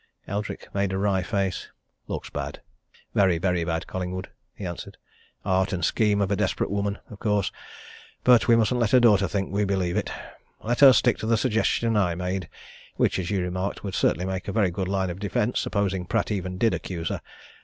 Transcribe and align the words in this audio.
Eldrick 0.27 0.67
made 0.73 0.91
a 0.93 0.97
wry 0.97 1.21
face. 1.21 1.69
"Looks 2.07 2.31
bad! 2.31 2.59
very, 3.13 3.37
very 3.37 3.63
bad, 3.63 3.85
Collingwood!" 3.85 4.29
he 4.55 4.65
answered. 4.65 4.97
"Art 5.45 5.73
and 5.73 5.85
scheme 5.85 6.21
of 6.23 6.31
a 6.31 6.35
desperate 6.35 6.71
woman, 6.71 6.97
of 7.11 7.19
course. 7.19 7.51
But 8.23 8.47
we 8.47 8.55
mustn't 8.55 8.79
let 8.79 8.89
her 8.89 8.99
daughter 8.99 9.27
think 9.27 9.51
we 9.51 9.63
believe 9.63 9.95
it. 9.95 10.09
Let 10.63 10.79
her 10.79 10.91
stick 10.93 11.19
to 11.19 11.27
the 11.27 11.37
suggestion 11.37 11.95
I 11.95 12.15
made 12.15 12.49
which, 12.95 13.19
as 13.19 13.29
you 13.29 13.43
remarked, 13.43 13.83
would 13.83 13.93
certainly 13.93 14.25
make 14.25 14.47
a 14.47 14.51
very 14.51 14.71
good 14.71 14.87
line 14.87 15.11
of 15.11 15.19
defence, 15.19 15.59
supposing 15.59 16.07
Pratt 16.07 16.31
even 16.31 16.57
did 16.57 16.73
accuse 16.73 17.09
her. 17.09 17.21